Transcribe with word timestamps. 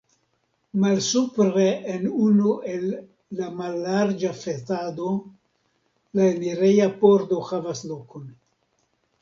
Malsupre 0.83 1.65
en 1.95 2.07
unu 2.27 2.53
el 2.71 2.87
la 3.41 3.49
mallarĝa 3.59 4.33
fasado 4.39 5.13
la 6.21 6.27
enireja 6.33 6.89
pordo 7.05 7.43
havas 7.53 7.89
lokon. 7.93 8.27